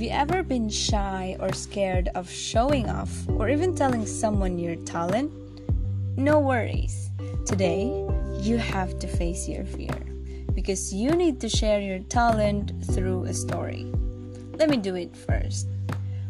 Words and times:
Have 0.00 0.06
you 0.06 0.16
ever 0.16 0.42
been 0.42 0.70
shy 0.70 1.36
or 1.40 1.52
scared 1.52 2.08
of 2.14 2.30
showing 2.30 2.88
off 2.88 3.12
or 3.28 3.50
even 3.50 3.74
telling 3.74 4.06
someone 4.06 4.58
your 4.58 4.76
talent? 4.76 5.30
No 6.16 6.40
worries. 6.40 7.10
Today, 7.44 7.92
you 8.40 8.56
have 8.56 8.98
to 9.00 9.06
face 9.06 9.46
your 9.46 9.66
fear 9.66 9.94
because 10.54 10.90
you 10.90 11.10
need 11.10 11.38
to 11.42 11.50
share 11.50 11.82
your 11.82 11.98
talent 11.98 12.72
through 12.94 13.24
a 13.24 13.34
story. 13.34 13.92
Let 14.54 14.70
me 14.70 14.78
do 14.78 14.94
it 14.94 15.14
first. 15.14 15.68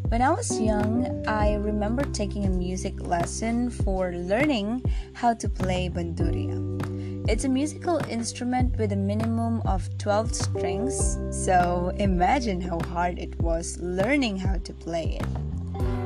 When 0.09 0.21
I 0.21 0.31
was 0.31 0.59
young, 0.59 1.25
I 1.25 1.53
remember 1.53 2.03
taking 2.11 2.43
a 2.43 2.49
music 2.49 2.99
lesson 2.99 3.69
for 3.69 4.11
learning 4.11 4.83
how 5.13 5.33
to 5.35 5.47
play 5.47 5.87
bandurria. 5.87 6.90
It's 7.31 7.45
a 7.45 7.47
musical 7.47 7.97
instrument 8.09 8.77
with 8.77 8.91
a 8.91 8.97
minimum 8.97 9.61
of 9.61 9.87
12 9.99 10.35
strings, 10.35 11.17
so 11.31 11.93
imagine 11.95 12.59
how 12.59 12.77
hard 12.89 13.19
it 13.19 13.39
was 13.39 13.77
learning 13.79 14.35
how 14.35 14.55
to 14.55 14.73
play 14.73 15.17
it. 15.17 15.25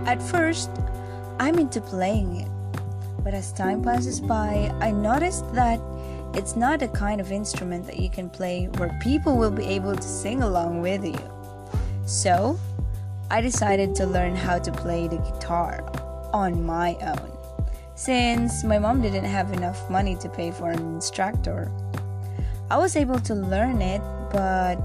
At 0.08 0.22
first, 0.22 0.70
I'm 1.40 1.58
into 1.58 1.82
playing 1.82 2.42
it, 2.42 2.52
but 3.24 3.34
as 3.34 3.52
time 3.54 3.82
passes 3.82 4.22
by, 4.22 4.72
I 4.80 4.92
noticed 4.92 5.52
that 5.56 5.80
it's 6.36 6.56
not 6.56 6.84
a 6.84 6.88
kind 6.88 7.20
of 7.20 7.32
instrument 7.32 7.88
that 7.88 7.98
you 7.98 8.12
can 8.12 8.30
play 8.30 8.68
where 8.78 8.96
people 9.02 9.36
will 9.36 9.50
be 9.50 9.66
able 9.66 9.96
to 9.96 10.08
sing 10.08 10.44
along 10.44 10.82
with 10.82 11.04
you. 11.04 11.18
So, 12.06 12.60
I 13.32 13.42
decided 13.42 13.96
to 13.96 14.06
learn 14.06 14.36
how 14.36 14.60
to 14.60 14.72
play 14.72 15.08
the 15.08 15.18
guitar 15.18 15.82
on 16.32 16.64
my 16.64 16.94
own 17.02 17.36
since 17.96 18.64
my 18.64 18.78
mom 18.78 19.02
didn't 19.02 19.26
have 19.26 19.52
enough 19.54 19.90
money 19.90 20.16
to 20.18 20.30
pay 20.30 20.52
for 20.52 20.70
an 20.70 20.80
instructor. 20.80 21.72
I 22.70 22.78
was 22.78 22.96
able 22.96 23.20
to 23.22 23.34
learn 23.34 23.82
it, 23.82 24.02
but 24.32 24.76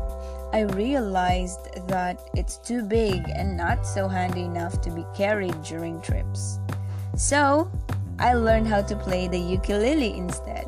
I 0.53 0.63
realized 0.75 1.87
that 1.89 2.21
it's 2.35 2.59
too 2.59 2.83
big 2.83 3.29
and 3.35 3.57
not 3.57 3.87
so 3.87 4.09
handy 4.09 4.43
enough 4.43 4.81
to 4.83 4.91
be 4.91 5.05
carried 5.17 5.61
during 5.63 6.01
trips. 6.01 6.59
So, 7.17 7.71
I 8.19 8.35
learned 8.35 8.69
how 8.69 8.83
to 8.83 8.97
play 8.97 9.29
the 9.29 9.39
ukulele 9.39 10.17
instead. 10.17 10.67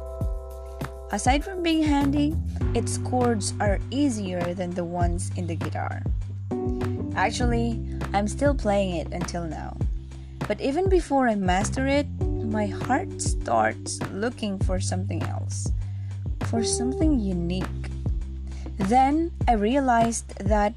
Aside 1.12 1.44
from 1.44 1.62
being 1.62 1.82
handy, 1.82 2.34
its 2.74 2.96
chords 2.98 3.52
are 3.60 3.78
easier 3.90 4.54
than 4.54 4.70
the 4.70 4.84
ones 4.84 5.30
in 5.36 5.46
the 5.46 5.56
guitar. 5.56 6.02
Actually, 7.14 7.78
I'm 8.14 8.26
still 8.26 8.54
playing 8.54 8.96
it 8.96 9.12
until 9.12 9.44
now. 9.44 9.76
But 10.48 10.60
even 10.60 10.88
before 10.88 11.28
I 11.28 11.34
master 11.34 11.86
it, 11.86 12.06
my 12.52 12.66
heart 12.66 13.08
starts 13.22 13.98
looking 14.12 14.58
for 14.58 14.78
something 14.78 15.22
else, 15.22 15.72
for 16.52 16.62
something 16.62 17.18
unique. 17.18 17.64
Then 18.76 19.32
I 19.48 19.54
realized 19.54 20.36
that 20.36 20.74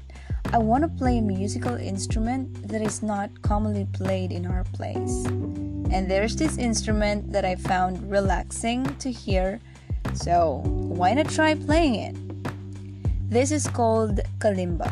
I 0.54 0.58
want 0.58 0.84
to 0.84 0.88
play 0.88 1.18
a 1.18 1.20
musical 1.20 1.76
instrument 1.76 2.66
that 2.68 2.80
is 2.80 3.02
not 3.02 3.28
commonly 3.42 3.86
played 3.92 4.32
in 4.32 4.46
our 4.46 4.64
place. 4.72 5.26
And 5.92 6.10
there's 6.10 6.34
this 6.34 6.56
instrument 6.56 7.30
that 7.32 7.44
I 7.44 7.56
found 7.56 8.10
relaxing 8.10 8.86
to 8.96 9.12
hear, 9.12 9.60
so 10.14 10.62
why 10.64 11.12
not 11.12 11.28
try 11.28 11.54
playing 11.54 11.94
it? 11.96 12.16
This 13.28 13.52
is 13.52 13.68
called 13.68 14.20
kalimba, 14.38 14.88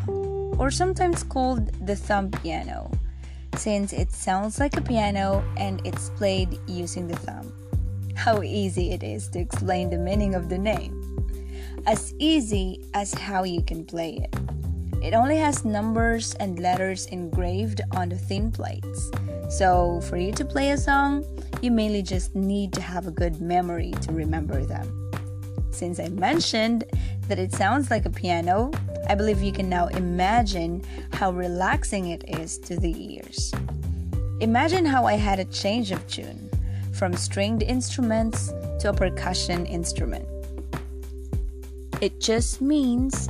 or 0.59 0.71
sometimes 0.71 1.23
called 1.23 1.73
the 1.87 1.97
thumb 1.97 2.31
piano 2.31 2.91
since 3.59 3.93
it 3.93 4.13
sounds 4.13 4.59
like 4.59 4.77
a 4.77 4.81
piano 4.81 5.45
and 5.57 5.81
it's 5.85 6.11
played 6.11 6.59
using 6.67 7.09
the 7.09 7.17
thumb. 7.17 7.53
How 8.15 8.43
easy 8.43 8.93
it 8.93 9.03
is 9.03 9.29
to 9.29 9.39
explain 9.39 9.91
the 9.91 9.99
meaning 9.99 10.35
of 10.35 10.49
the 10.49 10.59
name. 10.59 11.01
As 11.87 12.15
easy 12.19 12.85
as 12.95 13.13
how 13.15 13.45
you 13.45 13.63
can 13.63 13.85
play 13.85 14.17
it. 14.23 14.35
It 15.03 15.13
only 15.13 15.37
has 15.37 15.65
numbers 15.65 16.35
and 16.41 16.59
letters 16.59 17.07
engraved 17.07 17.83
on 17.93 18.09
the 18.09 18.17
thin 18.17 18.51
plates. 18.51 19.11
So, 19.51 20.01
for 20.03 20.17
you 20.17 20.33
to 20.33 20.45
play 20.45 20.71
a 20.71 20.79
song, 20.79 21.25
you 21.61 21.71
mainly 21.71 22.03
just 22.03 22.35
need 22.35 22.73
to 22.73 22.81
have 22.81 23.07
a 23.07 23.11
good 23.11 23.41
memory 23.41 23.93
to 24.01 24.13
remember 24.13 24.65
them. 24.65 25.11
Since 25.71 26.01
I 26.01 26.09
mentioned 26.09 26.85
that 27.29 27.39
it 27.39 27.53
sounds 27.53 27.91
like 27.91 28.07
a 28.07 28.11
piano, 28.11 28.71
I 29.09 29.15
believe 29.15 29.43
you 29.43 29.53
can 29.53 29.69
now 29.69 29.89
imagine 29.89 30.83
how 31.13 31.31
relaxing 31.31 32.09
it 32.09 32.25
is 32.29 32.59
to 32.59 32.77
the 32.79 33.15
ears. 33.15 33.53
Imagine 34.41 34.85
how 34.85 35.07
I 35.07 35.15
had 35.15 35.39
a 35.39 35.45
change 35.47 35.91
of 35.91 36.07
tune 36.09 36.51
from 36.93 37.15
stringed 37.15 37.63
instruments 37.63 38.53
to 38.81 38.91
a 38.91 38.93
percussion 38.93 39.67
instrument. 39.67 40.27
It 42.01 42.21
just 42.21 42.61
means 42.61 43.29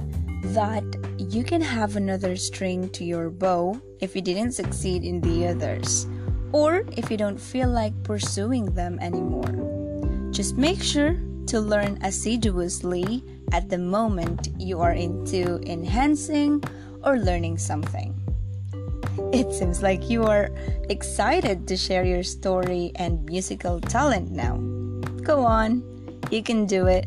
that 0.52 0.84
you 1.18 1.44
can 1.44 1.60
have 1.60 1.96
another 1.96 2.36
string 2.36 2.88
to 2.90 3.04
your 3.04 3.30
bow 3.30 3.80
if 4.00 4.14
you 4.14 4.22
didn't 4.22 4.52
succeed 4.52 5.04
in 5.04 5.20
the 5.20 5.46
others, 5.48 6.06
or 6.52 6.84
if 6.96 7.10
you 7.10 7.16
don't 7.16 7.40
feel 7.40 7.68
like 7.68 7.94
pursuing 8.02 8.66
them 8.74 8.98
anymore. 9.00 10.30
Just 10.30 10.56
make 10.56 10.82
sure 10.82 11.16
to 11.46 11.60
learn 11.60 11.98
assiduously 12.02 13.22
at 13.52 13.68
the 13.68 13.78
moment 13.78 14.48
you 14.58 14.80
are 14.80 14.92
into 14.92 15.60
enhancing 15.70 16.62
or 17.02 17.18
learning 17.18 17.58
something. 17.58 18.14
It 19.32 19.52
seems 19.52 19.82
like 19.82 20.10
you 20.10 20.24
are 20.24 20.50
excited 20.88 21.68
to 21.68 21.76
share 21.76 22.04
your 22.04 22.22
story 22.22 22.92
and 22.96 23.24
musical 23.26 23.80
talent 23.80 24.30
now. 24.30 24.56
Go 25.22 25.44
on, 25.44 25.82
you 26.30 26.42
can 26.42 26.66
do 26.66 26.86
it. 26.86 27.06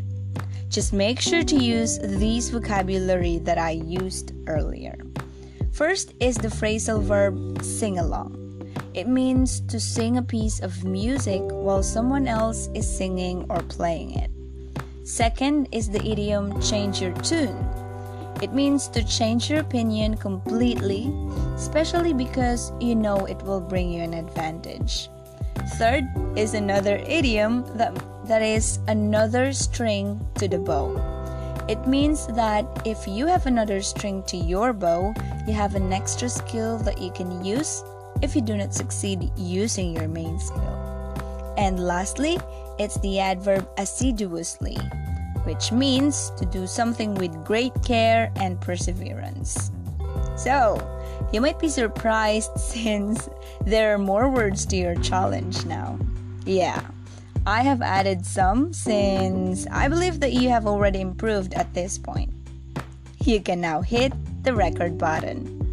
Just 0.69 0.93
make 0.93 1.19
sure 1.19 1.43
to 1.43 1.55
use 1.55 1.99
these 1.99 2.49
vocabulary 2.49 3.39
that 3.39 3.57
I 3.57 3.71
used 3.71 4.33
earlier. 4.47 4.97
First 5.71 6.13
is 6.19 6.35
the 6.35 6.49
phrasal 6.49 7.01
verb 7.01 7.61
sing 7.61 7.99
along. 7.99 8.46
It 8.97 9.07
means 9.07 9.59
to 9.69 9.79
sing 9.79 10.17
a 10.17 10.23
piece 10.23 10.59
of 10.59 10.83
music 10.83 11.43
while 11.51 11.83
someone 11.83 12.27
else 12.27 12.67
is 12.73 12.89
singing 12.89 13.45
or 13.47 13.61
playing 13.69 14.15
it. 14.15 14.31
Second 15.03 15.69
is 15.71 15.87
the 15.87 16.03
idiom 16.03 16.59
change 16.59 16.99
your 16.99 17.13
tune. 17.21 17.63
It 18.41 18.53
means 18.53 18.87
to 18.87 19.05
change 19.05 19.51
your 19.51 19.59
opinion 19.59 20.17
completely, 20.17 21.13
especially 21.53 22.11
because 22.11 22.71
you 22.81 22.95
know 22.95 23.17
it 23.27 23.37
will 23.43 23.61
bring 23.61 23.91
you 23.91 24.01
an 24.01 24.15
advantage. 24.15 25.09
Third 25.77 26.05
is 26.35 26.55
another 26.55 26.97
idiom 27.05 27.69
that, 27.77 27.93
that 28.25 28.41
is 28.41 28.79
another 28.87 29.53
string 29.53 30.19
to 30.41 30.47
the 30.47 30.57
bow. 30.57 30.97
It 31.69 31.85
means 31.85 32.25
that 32.33 32.65
if 32.83 33.07
you 33.07 33.27
have 33.27 33.45
another 33.45 33.79
string 33.83 34.23
to 34.23 34.37
your 34.37 34.73
bow, 34.73 35.13
you 35.45 35.53
have 35.53 35.75
an 35.75 35.93
extra 35.93 36.29
skill 36.29 36.79
that 36.79 36.99
you 36.99 37.11
can 37.11 37.45
use 37.45 37.83
if 38.21 38.35
you 38.35 38.41
do 38.41 38.57
not 38.57 38.73
succeed 38.73 39.31
using 39.37 39.93
your 39.93 40.07
main 40.07 40.39
skill. 40.39 41.53
And 41.57 41.79
lastly, 41.79 42.37
it's 42.79 42.99
the 42.99 43.19
adverb 43.19 43.67
assiduously, 43.77 44.77
which 45.43 45.71
means 45.71 46.31
to 46.37 46.45
do 46.45 46.67
something 46.67 47.15
with 47.15 47.43
great 47.43 47.73
care 47.83 48.31
and 48.35 48.59
perseverance. 48.61 49.71
So, 50.35 50.77
you 51.33 51.41
might 51.41 51.59
be 51.59 51.69
surprised 51.69 52.51
since 52.59 53.29
there 53.65 53.93
are 53.93 53.97
more 53.97 54.29
words 54.29 54.65
to 54.67 54.75
your 54.75 54.95
challenge 54.95 55.65
now. 55.65 55.97
Yeah, 56.45 56.81
I 57.45 57.61
have 57.61 57.81
added 57.81 58.25
some 58.25 58.73
since 58.73 59.67
I 59.71 59.87
believe 59.87 60.19
that 60.19 60.33
you 60.33 60.49
have 60.49 60.67
already 60.67 61.01
improved 61.01 61.53
at 61.53 61.73
this 61.73 61.97
point. 61.97 62.31
You 63.23 63.41
can 63.41 63.59
now 63.59 63.81
hit 63.81 64.13
the 64.43 64.53
record 64.53 64.97
button. 64.97 65.66